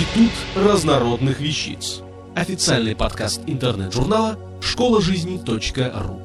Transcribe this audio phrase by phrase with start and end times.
[0.00, 2.00] Институт разнородных вещиц.
[2.34, 6.22] Официальный подкаст интернет-журнала школа жизни.ру.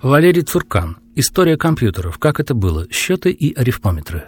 [0.00, 0.96] Валерий Цуркан.
[1.14, 2.16] История компьютеров.
[2.18, 2.90] Как это было?
[2.90, 4.24] Счеты и арифмометры.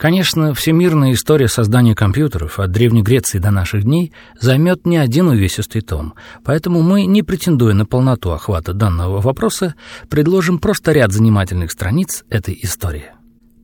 [0.00, 5.82] Конечно, всемирная история создания компьютеров от Древней Греции до наших дней займет не один увесистый
[5.82, 9.74] том, поэтому мы, не претендуя на полноту охвата данного вопроса,
[10.08, 13.10] предложим просто ряд занимательных страниц этой истории.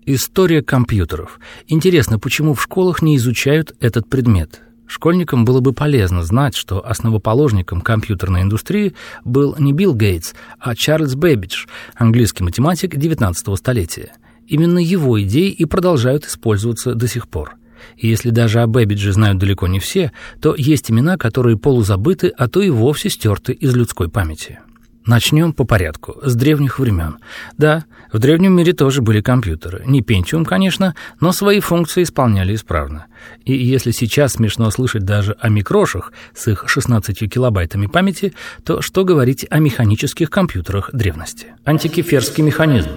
[0.05, 1.41] История компьютеров.
[1.69, 4.61] Интересно, почему в школах не изучают этот предмет?
[4.87, 8.95] Школьникам было бы полезно знать, что основоположником компьютерной индустрии
[9.25, 14.13] был не Билл Гейтс, а Чарльз Бэббидж, английский математик XIX столетия–
[14.49, 17.57] Именно его идеи и продолжают использоваться до сих пор.
[17.97, 22.49] И если даже о Бэббидже знают далеко не все, то есть имена, которые полузабыты, а
[22.49, 24.61] то и вовсе стерты из людской памяти.
[25.07, 27.19] Начнем по порядку, с древних времен.
[27.57, 29.85] Да, в древнем мире тоже были компьютеры.
[29.87, 33.07] Не Pentium, конечно, но свои функции исполняли исправно.
[33.45, 39.05] И если сейчас смешно слышать даже о микрошах с их 16 килобайтами памяти, то что
[39.05, 41.55] говорить о механических компьютерах древности?
[41.65, 42.91] Антикеферский механизм.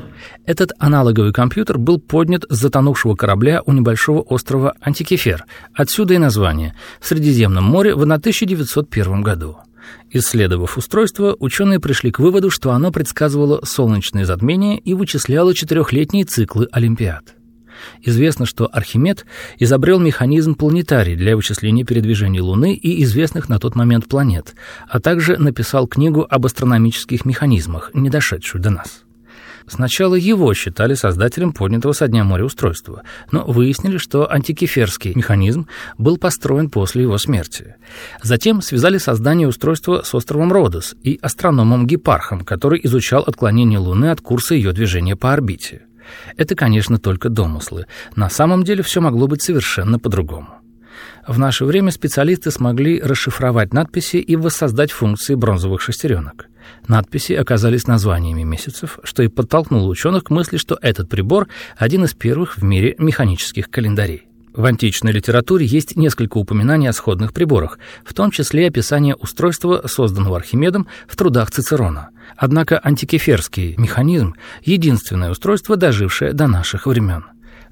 [0.48, 5.45] Этот аналоговый компьютер был поднят с затонувшего корабля у небольшого острова Антикефер.
[5.76, 6.73] Отсюда и название.
[7.00, 9.59] В Средиземном море в 1901 году.
[10.12, 16.68] Исследовав устройство, ученые пришли к выводу, что оно предсказывало солнечные затмения и вычисляло четырехлетние циклы
[16.72, 17.36] Олимпиад.
[18.02, 19.26] Известно, что Архимед
[19.58, 24.56] изобрел механизм планетарий для вычисления передвижений Луны и известных на тот момент планет,
[24.88, 29.04] а также написал книгу об астрономических механизмах, не дошедшую до нас.
[29.70, 35.67] Сначала его считали создателем поднятого со дня моря устройства, но выяснили, что антикеферский механизм
[35.98, 37.76] был построен после его смерти.
[38.23, 44.22] Затем связали создание устройства с островом Родос и астрономом Гепархом, который изучал отклонение Луны от
[44.22, 45.83] курса ее движения по орбите.
[46.36, 47.86] Это, конечно, только домыслы.
[48.16, 50.49] На самом деле все могло быть совершенно по-другому.
[51.27, 56.48] В наше время специалисты смогли расшифровать надписи и воссоздать функции бронзовых шестеренок.
[56.87, 61.47] Надписи оказались названиями месяцев, что и подтолкнуло ученых к мысли, что этот прибор–
[61.77, 64.30] один из первых в мире механических календарей.
[64.53, 70.37] В античной литературе есть несколько упоминаний о сходных приборах, в том числе описание устройства, созданного
[70.37, 72.09] Архимедом в трудах Цицерона.
[72.36, 77.25] Однако антикеферский механизм– единственное устройство, дожившее до наших времен.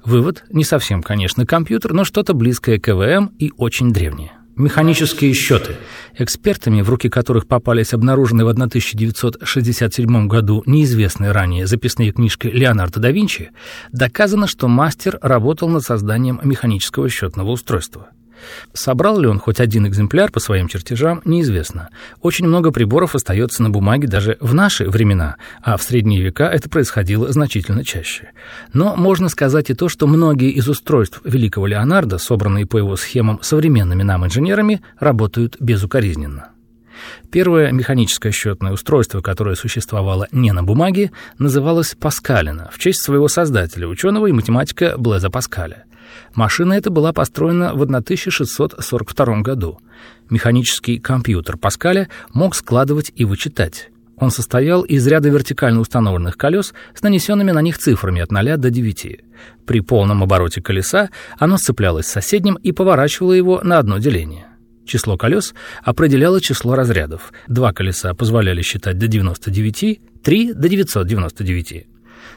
[0.04, 4.37] Вывод– не совсем, конечно, компьютер, но что-то близкое к ЭВМ и очень древнее.
[4.58, 5.76] Механические счеты,
[6.16, 13.12] экспертами, в руки которых попались обнаруженные в 1967 году неизвестные ранее записные книжки Леонардо да
[13.12, 13.50] Винчи,
[13.92, 18.08] доказано, что мастер работал над созданием механического счетного устройства.
[18.72, 21.88] Собрал ли он хоть один экземпляр по своим чертежам, неизвестно.
[22.22, 26.68] Очень много приборов остается на бумаге даже в наши времена, а в средние века это
[26.68, 28.30] происходило значительно чаще.
[28.72, 33.40] Но можно сказать и то, что многие из устройств великого Леонардо, собранные по его схемам
[33.42, 36.50] современными нам инженерами, работают безукоризненно.
[37.30, 43.86] Первое механическое счетное устройство, которое существовало не на бумаге, называлось Паскалина в честь своего создателя,
[43.86, 45.84] ученого и математика Блеза Паскаля.
[46.34, 49.78] Машина эта была построена в 1642 году.
[50.30, 53.90] Механический компьютер Паскаля мог складывать и вычитать.
[54.20, 58.70] Он состоял из ряда вертикально установленных колес с нанесенными на них цифрами от 0 до
[58.70, 59.20] 9.
[59.66, 64.46] При полном обороте колеса оно сцеплялось с соседним и поворачивало его на одно деление.
[64.86, 65.54] Число колес
[65.84, 67.32] определяло число разрядов.
[67.46, 71.86] Два колеса позволяли считать до 99, три— до 999.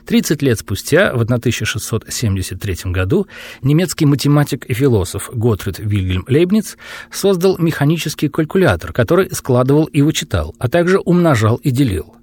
[0.06, 3.28] 30 лет спустя, в 1673 году,
[3.62, 6.78] немецкий математик и философ Готфрид Вильгельм Лейбниц
[7.12, 12.16] создал механический калькулятор, который складывал и вычитал, а также умножал и делил.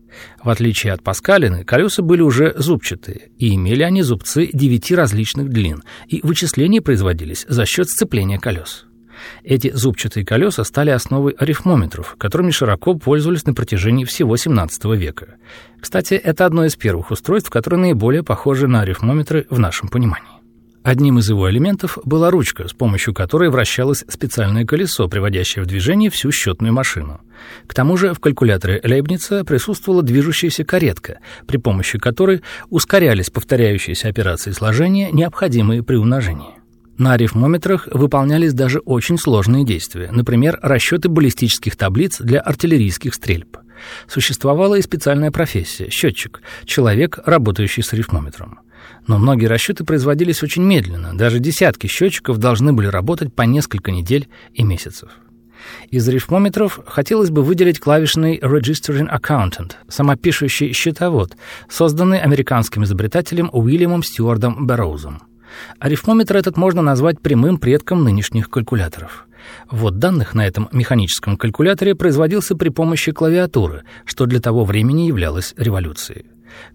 [0.43, 5.83] В отличие от Паскалины, колеса были уже зубчатые, и имели они зубцы девяти различных длин,
[6.09, 8.88] и вычисления производились за счет сцепления колес.
[9.45, 15.37] Эти зубчатые колеса стали основой арифмометров, которыми широко пользовались на протяжении всего XVII века.
[15.81, 20.38] Кстати, это одно из первых устройств, которые наиболее похожи на арифмометры в нашем понимании.
[20.88, 26.09] Одним из его элементов была ручка, с помощью которой вращалось специальное колесо, приводящее в движение
[26.09, 27.20] всю счетную машину.
[27.67, 34.53] К тому же в калькуляторе Лейбница присутствовала движущаяся каретка, при помощи которой ускорялись повторяющиеся операции
[34.53, 36.57] сложения, необходимые при умножении.
[36.99, 43.56] На арифмометрах выполнялись даже очень сложные действия, например, расчеты баллистических таблиц для артиллерийских стрельб.
[44.09, 48.59] Существовала и специальная профессия– счетчик, человек, работающий с арифмометром.
[49.06, 54.29] Но многие расчеты производились очень медленно, даже десятки счетчиков должны были работать по несколько недель
[54.53, 55.11] и месяцев.
[55.91, 61.37] Из рифмометров хотелось бы выделить клавишный Registering Accountant, самопишущий счетовод,
[61.69, 65.28] созданный американским изобретателем Уильямом Стюардом Берроузом.
[65.79, 69.27] Арифмометр этот можно назвать прямым предком нынешних калькуляторов.
[69.71, 75.55] Вот данных на этом механическом калькуляторе производился при помощи клавиатуры, что для того времени являлось
[75.56, 76.27] революцией.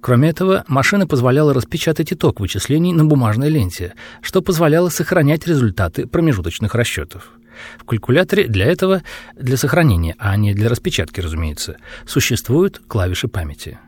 [0.01, 6.75] Кроме этого, машина позволяла распечатать итог вычислений на бумажной ленте, что позволяло сохранять результаты промежуточных
[6.75, 7.31] расчетов.
[7.77, 9.03] В калькуляторе для этого,
[9.35, 13.79] для сохранения, а не для распечатки, разумеется, существуют клавиши памяти.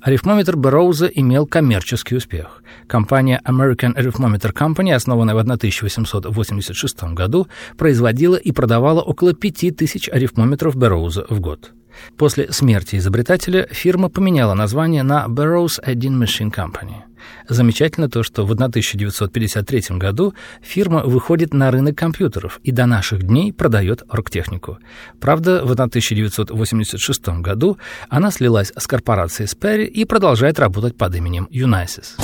[0.00, 2.62] Арифмометр Берроуза имел коммерческий успех.
[2.86, 11.26] Компания American Arithmometer Company, основанная в 1886 году, производила и продавала около 5000 арифмометров Берроуза
[11.28, 11.72] в год.
[12.16, 17.02] После смерти изобретателя фирма поменяла название на Burroughs Edding Machine Company.
[17.48, 23.52] Замечательно то, что в 1953 году фирма выходит на рынок компьютеров и до наших дней
[23.52, 24.78] продает оргтехнику.
[25.20, 27.78] Правда, в 1986 году
[28.08, 32.14] она слилась с корпорацией Sperry и продолжает работать под именем Unisys.